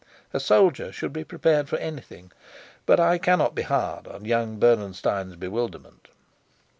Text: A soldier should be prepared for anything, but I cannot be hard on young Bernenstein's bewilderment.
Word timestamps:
A 0.33 0.39
soldier 0.39 0.91
should 0.91 1.13
be 1.13 1.23
prepared 1.23 1.69
for 1.69 1.75
anything, 1.75 2.31
but 2.87 2.99
I 2.99 3.19
cannot 3.19 3.53
be 3.53 3.61
hard 3.61 4.07
on 4.07 4.25
young 4.25 4.57
Bernenstein's 4.57 5.35
bewilderment. 5.35 6.07